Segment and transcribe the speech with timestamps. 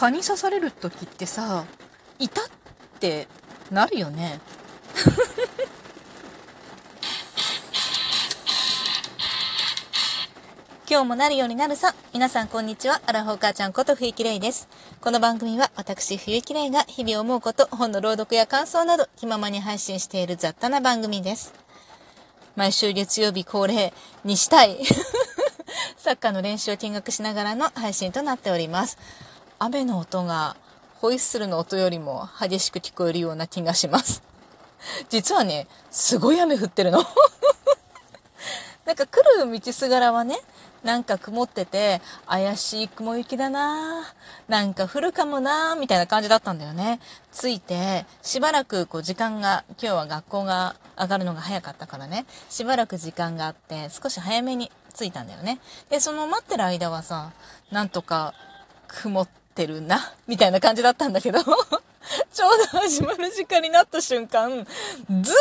[0.00, 1.66] 蚊に刺される時ってさ、
[2.18, 2.44] いたっ
[3.00, 3.28] て
[3.70, 4.40] なるよね。
[10.88, 11.94] 今日もなるようになるさ。
[12.14, 13.02] 皆さんこんにちは。
[13.04, 14.68] アラフォー母ちゃんこと冬木玲です。
[15.02, 21.52] この番組は私冬木玲が日々思うこと、本の朗読や感想など気ままに配信している雑多な番組です。
[22.56, 23.92] 毎週月曜日恒例
[24.24, 24.78] にしたい
[25.98, 28.96] サッカーの練習を見学しながらの配信となっております。
[29.62, 30.56] 雨の音が
[31.02, 34.22] ホイッスルの音よりも激しく聞こえるような気がします。
[35.10, 37.04] 実はね、すごい雨降ってるの
[38.86, 40.40] なんか来る道すがらはね、
[40.82, 44.06] なんか曇ってて、怪しい雲行きだな
[44.48, 46.98] なんか降るかもなみたいな感じだったんだよね。
[47.30, 55.60] 着いて、しばらくこう時間が、今日は学校が上がるのが早かったからね、しばらく時間があって、少し早めに着いたんだよね。
[55.90, 57.32] で、その待ってる間はさ、
[57.70, 58.32] なんとか
[58.88, 65.38] 曇っててるな、みたいな感じだったんだけど、 ちょうど始まる時間になった瞬間、ズワ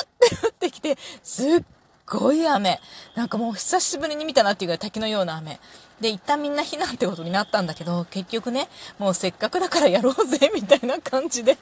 [0.00, 1.62] ーって降ってきて、すっ
[2.06, 2.80] ごい雨。
[3.14, 5.58] なんかもう久しぶりに見たなっていうぐらい滝のような雨。
[6.00, 11.56] で、一旦みんな避難ってことになったんだけど、結局ね、もうせっかくだからやろうぜ、 みたいな感じで、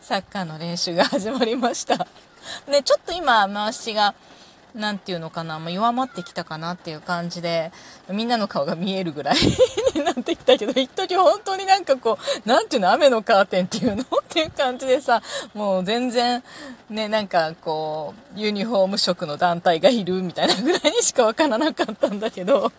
[0.00, 2.06] サッカーの練習が始まりました。
[2.70, 4.14] で、ちょっと今、回しが、
[4.78, 7.72] なんていうのかな、まあ、弱まってきたかなっていう感じで、
[8.10, 9.36] みんなの顔が見えるぐらい
[9.94, 14.02] になってきたけど、一時本当になんかこう、なんていうの、雨のカーテンっていうの？
[14.02, 15.20] っていう感じでさ、
[15.52, 16.44] もう全然、
[16.90, 22.70] ね、なんかこう、ユニフォーム色の団体がいるみたいなぐらいにしかわからなかったんだけど、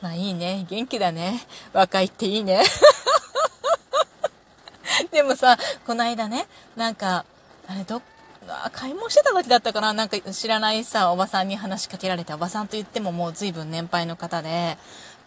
[0.00, 1.44] まあいいね、元気だね。
[1.72, 2.62] 若いっていいね。
[5.10, 7.24] でもさ、この間ね、なんか、
[7.66, 8.02] あれ、どっ
[8.72, 9.92] 買い物してた時だったかな？
[9.92, 14.78] なんか知らないさ、おばさんに話しかけられて、おばさんと言ってももう随分年配の方で、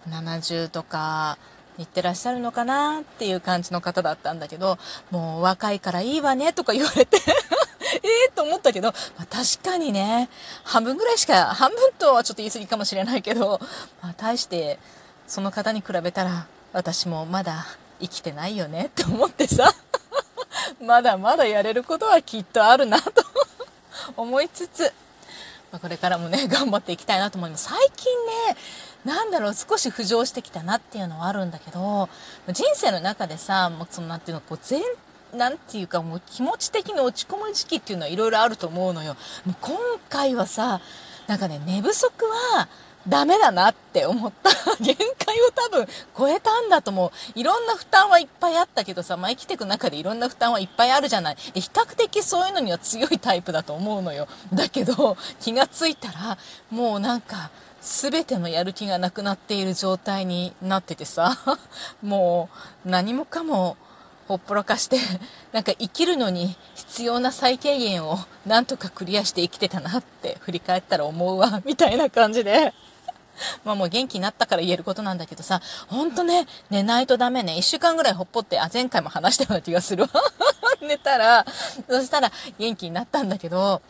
[0.09, 1.37] 70とか、
[1.77, 4.77] 行ってらっしゃるのかなっていう感じの方だったんだけど、
[5.11, 7.17] もう若いからいいわねとか言われて
[8.03, 10.29] ええと思ったけど、まあ、確かにね、
[10.63, 13.59] 半分ぐらいしか、半分とはちょっと言い過ぎかもしれないけど、
[14.01, 14.79] まあ、対して
[15.27, 17.65] その方に比べたら私もまだ
[17.99, 19.73] 生きてないよねって思ってさ。
[20.81, 23.11] まだまだやれることはきっとあるなと
[24.17, 24.93] 思いつつ、
[25.71, 27.65] まあ、これからもね、 頑張っていきたいなと思います。
[27.65, 28.57] 最近ね、
[29.03, 32.09] なんだろう、少し浮上してきたなっていうのはあるんだけど、
[32.49, 34.81] 人生の中でさ、もうそのなんていうの、こう全、
[35.33, 39.15] なんていうかもう気持ち的に落ち込む時期っていうのはいろいろあると思うのよ。
[39.45, 39.77] もう今
[40.09, 40.81] 回はさ、
[41.27, 42.67] なんかね、寝不足は、
[43.07, 44.49] ダメだなって思った。
[44.79, 47.39] 限界を多分超えたんだと思う。
[47.39, 51.35] いろんな負担はいっぱいあったけどさ、まあ、生きていく中でいろんな負担はいっぱいあるじゃない。
[51.53, 54.27] で、比較的そういうのには強いタイプだと思うのよ。
[54.53, 56.37] だけど、気がついたら、
[56.71, 57.51] もうなんか、
[57.81, 61.37] 全てのやる気がなくなっている状態になっててさ、
[62.01, 62.49] も
[62.83, 63.77] う何もかも
[64.27, 64.97] ほっぽらかして、
[65.51, 68.17] なんか生きるのに必要な最低限を
[68.47, 72.73] なんとかクリアして生きてたなって振り返ったら思うわ、みたいな感じで。
[73.63, 77.57] まあもう元気になったから言えることなんだけどさ、ほんとね、寝ないとダメね。
[77.57, 80.09] 一週間ぐらいほっぽって、あ、前回も話したような気がするわ。
[80.81, 81.45] 寝たら、
[81.89, 83.81] そしたら元気になったんだけど、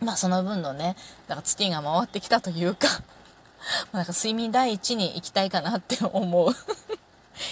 [0.00, 2.88] まあその分のね、だから月が回ってきたというか、
[3.92, 6.54] なんか睡眠第一に行きたいかなって思う。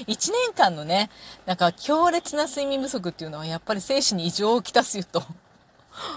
[0.07, 1.11] 1年間のね、
[1.47, 5.23] なんか強烈な睡眠不足っていうのはやっぱり精神に異常をきたすよと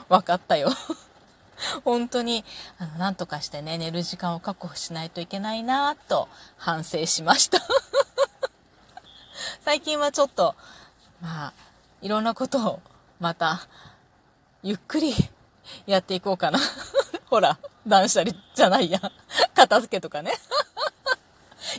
[0.09, 0.71] 分かったよ
[1.83, 2.45] 本当に、
[2.77, 6.27] あの、なんとかしてね、寝る時間を確保しないといけないなと
[6.57, 7.59] 反省しました。
[9.63, 10.55] 最近はちょっと、
[11.21, 11.53] まあ、
[12.01, 12.81] いろんなことを
[13.19, 13.67] また、
[14.63, 15.13] ゆっくり
[15.85, 16.59] やっていこうかな。
[17.29, 18.99] ほら、断捨離じゃないや。
[19.53, 20.33] 片付けとかね、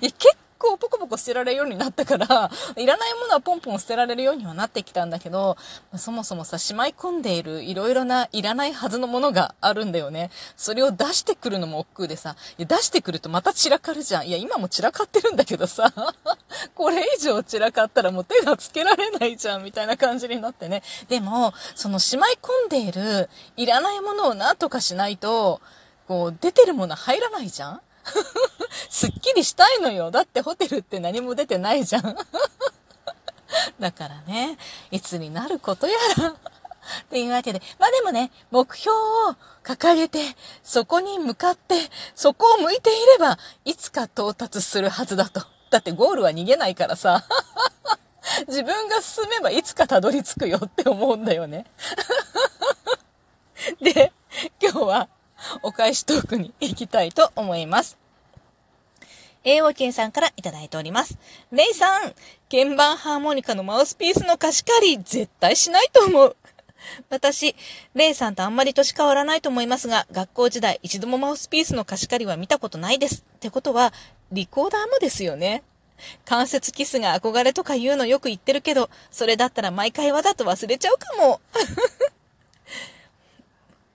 [0.01, 5.57] 結構ポコポコ捨てられるようになったから、 いらないものはポンポン捨てられるようにはなってきたんだけど、
[5.97, 10.31] そもそもさ、しまい込んでいるいろいろないらないはずのものがあるんだよね。
[10.57, 14.29] それを出してくるのも億劫でさ、いや出してくるとまた散らかるじゃん。
[14.29, 15.93] いや、今も散らかってるんだけどさ、
[16.77, 20.83] これ以上散らかったらもう手がつけられないじゃん、みたいな感じになってね。
[21.09, 25.63] でも、そのしまい込んでいるいらないものを何とかしないと、
[26.07, 27.81] こう、出てるもの入らないじゃん
[28.89, 30.11] すっきりしたいのよ。
[30.11, 32.17] だってホテルって何も出てないじゃん。
[33.81, 34.59] だからね、
[34.91, 36.35] いつになることやら。
[37.03, 41.77] っていうわけで、まあでもね、目標を掲げて、そこに向かって、
[42.15, 45.43] そこを向いていれば、いつか到達するはずだと。
[45.71, 47.25] だってゴールは逃げないからさ。
[48.49, 51.67] 自分が進めばいつかたどり着くよって思うんだよね。
[53.81, 54.13] で、
[54.61, 55.09] 今日は
[55.63, 58.00] お返しトークに行きたいと思います。
[59.45, 61.19] AOK さんからいただいております。
[61.51, 62.15] レイさん、
[62.51, 66.37] 鍵盤ハーモニカのマウスピースの貸し借り、絶対しないと思う。
[67.09, 67.55] 私、
[67.95, 73.25] レイさんとあんまり年変わらないと思いますが、学校時代一度もマウスピースの貸し借りは見たことないです。
[73.37, 73.93] ってことは、
[74.33, 75.63] リコーダーもですよね。
[76.25, 81.41] 関節キスが憧れとか言うのよく言ってるけど、それだったら毎回わざと忘れちゃうかも。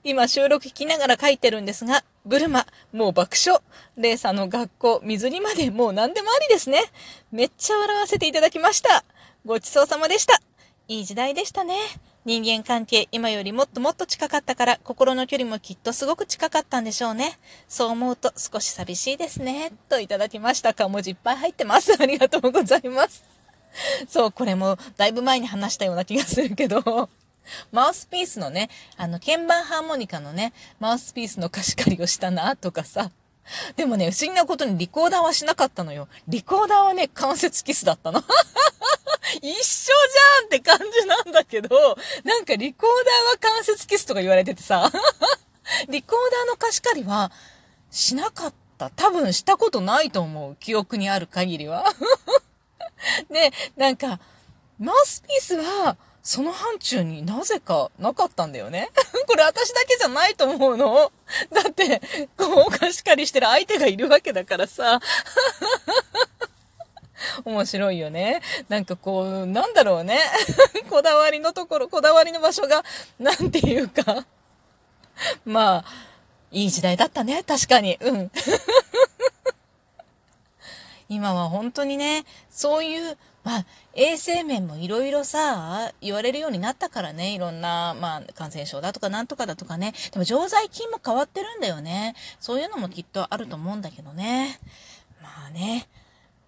[0.08, 3.60] 今収録聞きながら書いてるんですが、ブルマ、もう爆笑。
[3.98, 6.84] レイさんの学校、水着までもう何でもありですね。
[7.32, 9.04] めっちゃ笑わせていただきました。
[9.48, 10.40] ごちそうさまでした。
[10.88, 11.76] いい時代でしたね。
[12.24, 17.40] 人間関係、今よりもっともっと近かったから、心の距離もきっとすごく近かったんでしょうね。
[17.68, 19.72] そう思うと少し寂しいですね。
[19.90, 20.76] といただきました。
[20.76, 21.94] か文字いっぱい入ってます。
[22.00, 23.24] ありがとうございます。
[24.08, 27.10] そう、これもだいぶ前に話したような気がするけど、
[27.72, 33.12] マウスピースのね、あの、鍵盤ハーモニカのね、マウスピースの貸し借りをしたな、とかさ。
[33.76, 36.08] でもね、不思議なことにリコーダーはしなかったのよ。
[36.28, 38.24] リコーダーはね、関節キスだったの。
[39.42, 44.92] 一緒じゃんって感じなんだけど、なんかリコーダーは関節キスとか言われててさ、
[45.90, 47.32] リコーダーの貸し借りは
[47.92, 48.90] しなかった。
[48.90, 50.56] 多分したことないと思う。
[50.58, 51.86] 記憶にある限りは。
[53.30, 54.20] で、なんか、
[54.80, 58.90] マウスピースは、その範疇になぜかなかったんだよね。
[59.28, 61.12] これ私だけじゃないと思うの。
[61.54, 62.02] だって、
[62.36, 65.00] こう貸し借りしてる相手がいるわけだからさ。
[67.46, 68.42] 面白いよね。
[68.70, 70.20] なんかこう、なんだろうね。
[70.90, 72.84] こだわりのところ、こだわりの場所が、
[73.20, 74.26] なんていうか。
[75.46, 75.92] まあ、
[76.52, 77.44] いい時代だったね。
[77.44, 78.00] 確かに。
[78.02, 78.32] うん。
[81.10, 89.94] 今は本当にね、そういう、まあ、衛生面もいろいろさ、言われるようになったからね、いろんな、まあ、感染症だとかなんとかだとかね。
[90.12, 92.16] でも常在菌も変わってるんだよね。
[92.40, 94.60] そういうのもきっとあると思うんだけどね。
[95.22, 95.88] まあね。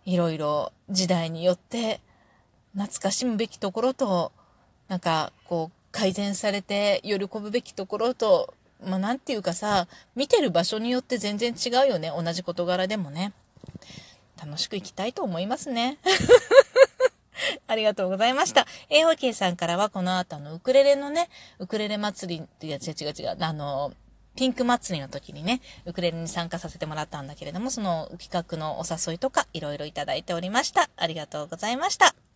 [0.05, 1.99] いろいろ時代によって
[2.73, 4.31] 懐かしむべきところと、
[4.87, 12.09] なんかこう改善されて喜ぶべきところと、まあなんていうかさ、見てる場所によって全然違うよね。
[12.15, 13.33] 同じ事柄でもね。
[14.37, 15.97] 楽しく行きたいと思いますね。
[17.67, 18.65] ありがとうございました。
[18.89, 21.29] a4k さんからはこの後のウクレレのね、
[21.59, 23.93] ウクレレ祭り、いや違う違う違う、あの、
[24.35, 30.89] ピンク祭りの時にね、ウクレレに参加させてもらったんだけれども、その企画のお誘いとかいろいろいただいておりました。
[30.95, 32.26] ありがとうございました。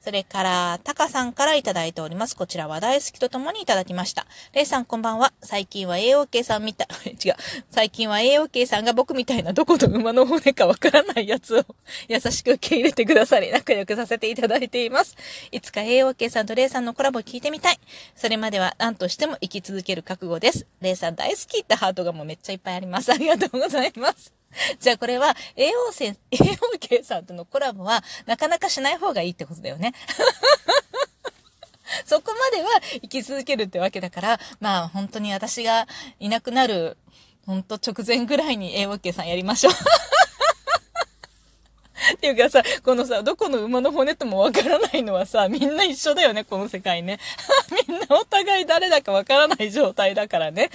[0.00, 2.34] それから、タカさんからいただいております。
[2.34, 4.26] こちらは大好きとともにいただきました。
[4.54, 5.34] レイさんこんばんは。
[5.42, 7.34] 最近は AOK さんみたい、 違う。
[7.70, 11.64] 最近は AOK さんが僕みたいなどこの馬の骨かわからないやつを
[12.08, 15.16] 優しく受け入れてくださり、仲良くさせていただいています。
[15.52, 17.78] いつか AOK さんとレイさんのコラボ聞いてみたい。
[18.16, 20.66] それまでは何としても生き続ける覚悟です。
[20.80, 23.12] レイさん大好きってハートがもうめっちゃいっぱいあります。
[23.12, 24.39] ありがとうございます。
[24.80, 29.94] じゃあこれは AO せん、 AOK さんとのコラボはなかなかしない方がいいってことだよね。
[32.06, 32.68] そこまでは
[33.02, 35.86] 生き続けるってわけだから、まあ本当に私が
[36.18, 36.96] いなくなる、
[37.46, 39.72] 本当直前ぐらいに AOK さんやりましょう。
[42.14, 47.18] っていうかさ、このさ、どこの馬の骨ともわからないのはさ、みんな一緒だよね、この世界ね。
[47.88, 50.70] みんなお互い誰だかわからない状態だからね。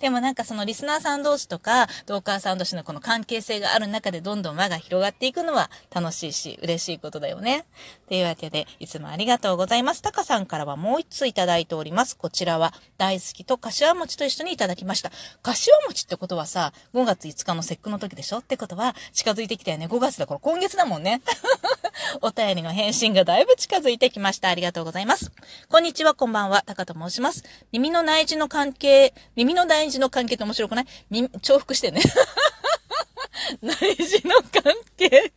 [0.00, 7.64] でもなんかそのリスナーさん同士とか、ドーカーさん同士のこの関係性がある中でどんどん輪が広がっていくのは楽しいし、嬉しいことだよね。
[8.08, 10.02] というわけで、いつもありがとうございます。
[10.02, 12.16] タカさんからはもう一ついただいております。
[12.16, 15.10] こちらは大好きと柏餅と一緒にいただきました。
[15.42, 18.38] 柏餅ってことはさ、5月5日の節句の時でしょ？
[18.38, 19.86] ってことは近づいてきたよね。
[19.86, 21.22] 5月だから今月だもんね。
[22.20, 24.48] お便りの返信がだいぶ近づいてきました。
[24.48, 25.30] ありがとうございます。
[25.68, 26.62] こんにちは、こんばんは。
[26.66, 27.44] タカと申します。
[27.72, 32.00] 耳の内耳の関係、耳の内耳の関係って面白くない、重複してね。
[33.62, 35.32] 内耳の関係。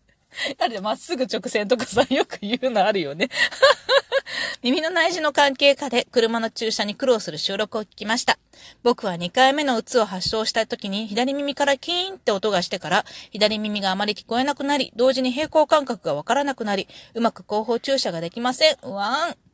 [0.60, 3.30] あれ、まっすぐ直線とかさ、よく言うのあるよね。
[4.62, 8.38] 耳の内耳の関係下で車の駐車に苦労する収録を聞きました。
[8.84, 18.78] 僕は2回目のうつを発症した時に左耳からキーンって音がしてから左耳があまり聞こえなくなり、同時に平行感覚がわからなくなり、うまく後方駐車ができません。
[18.84, 19.47] うわーん。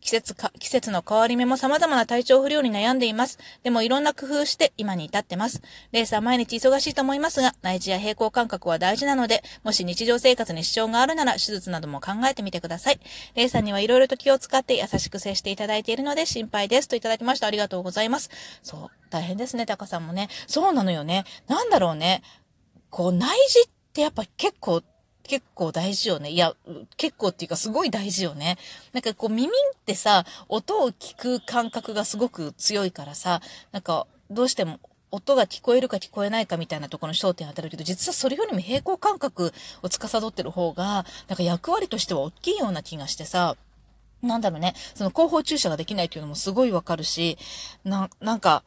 [0.00, 3.38] 季節か、季節の変わり目も様々な体調不良に悩んでいます。
[3.62, 5.62] でもいろんな工夫して今に至ってます。
[5.92, 13.00] レースは毎日忙しいと思いますが、内耳や平行感覚は大事なので、もし日常生活に支障があるなら手術なども考えてみてください。
[13.34, 16.88] レーさんにはいろいろと気を使って優しく接していただいているので心配です。
[16.88, 17.46] といただきました。
[17.46, 18.30] ありがとうございます。
[18.62, 20.28] そう、大変ですね、タカさんもね。
[20.46, 21.24] そうなのよね。
[21.46, 22.22] なんだろうね。
[22.90, 24.82] こう、内耳ってやっぱ結構
[25.24, 26.30] 結構大事よね。
[26.30, 26.54] いや、
[26.96, 28.58] 結構っていうかすごい大事よね。
[28.92, 29.52] なんかこう耳っ
[29.86, 33.40] てさ、音を聞く感覚がすごく強いからさ、
[33.72, 43.56] なんかどうしても音が聞こえるか聞こえないかみたいなところの焦点当たるけど、実はそれよりも平行感覚を司ってる方が、なんか役割としては大きいような気がしてさ、
[44.22, 47.38] なんだろうね、その後方注射ができないっていうのもすごいわかるし、
[47.84, 48.62] な、なんか、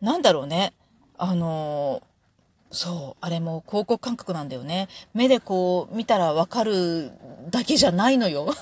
[0.00, 0.72] なんだろうね、
[1.16, 2.07] あのー、
[2.70, 4.88] そう、あれも広告感覚なんだよね。
[5.14, 7.12] 目でこう見たらわかる
[7.50, 8.54] だけじゃないのよ。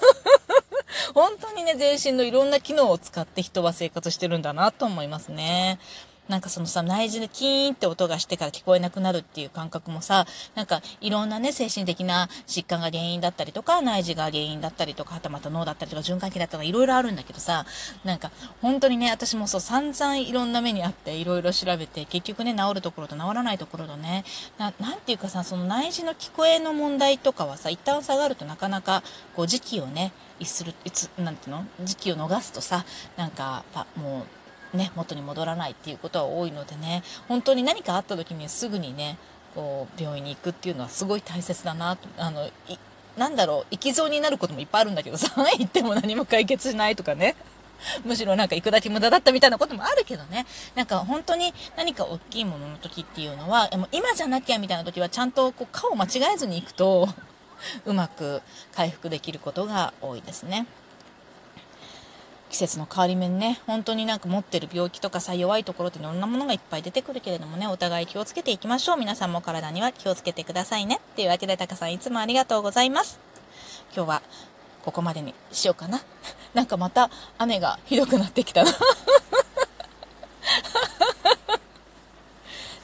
[1.15, 5.79] 本当にね、全身のいろんな機能を使って人は生活してるんだなと思いますね。
[6.29, 17.65] なんかそのさ、内耳でキーンって音がしてから聞こえなくなるっていう感覚もさ、なんかいろんなね、精神的な疾患が原因だったりとか、内耳が原因だったりとか、はたまた脳だったりとか、循環器だったりとか、いろいろあるんだけどさ、
[18.05, 18.31] なんか
[18.61, 24.25] 本当にね、私もそう散々いろんな目にあって、いろいろ調べて、結局ね、治るところと治らないところとね、
[24.59, 29.03] ななんていうかさ、その内耳の聞こえの問題とかはさ、一旦下がるとなかなか、
[29.35, 32.85] こう時期をね、いする、いつ、なんていうの時期を逃すとさ、
[33.17, 33.65] なんか、
[33.97, 39.19] もう、ね、元に戻らないっていうことは多いのでね、本当に何かあった時にすぐにね、
[39.55, 42.49] こう、病院に行くっていうのはすごい大切だなと、あの、
[43.17, 47.37] なんだろう、行きそうになることもいっぱいあるんだけど さ、行っても何も解決しないとかね。
[48.05, 50.47] むしろなんか行くだけ無駄だったみたいなこともあるけどね。
[50.75, 57.09] なんか本当に何か大きいものの時っていうのは、も今じゃなきゃみたいな時はちゃんとこう顔を間違えずに行くと、
[57.85, 58.43] うまく
[58.75, 60.67] 回復できることが多いですね。
[62.57, 68.97] 季節の変わり目にね、本当になんか持ってる病気とかさ、弱いところっていろんなものがいっぱい出てくるけれどもね、お互い気をつけていきましょう。
[68.97, 71.03] 皆さんも体には気をつけてくださいね。
[71.17, 73.21] というわけで、タカさんいつもありがとうございます。
[73.95, 74.23] 今日は
[74.87, 76.01] ここまでにしようかな。
[76.55, 78.73] なんかまた雨がひどくなってきたな。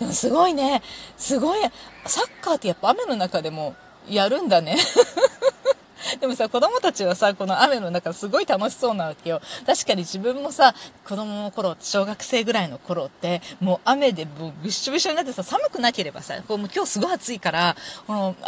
[0.01, 0.83] でもすごいね。
[1.17, 1.61] すごい。
[2.05, 3.75] サッカーってやっぱ雨の中でも
[4.07, 4.77] やるんだね。
[6.23, 9.43] でもさ、子供たちはさ、この雨の中すごい楽しそうなわけよ。
[9.67, 10.73] 確かに自分もさ、
[11.05, 17.77] 子供の頃、小学生ぐらいの頃って、もう雨でもうびっしょびしょになってさ、寒くなければさ、こうもう今日すごい暑いから、
[18.07, 18.37] この